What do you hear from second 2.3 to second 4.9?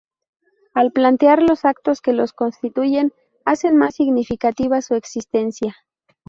constituyen, hacen más significativa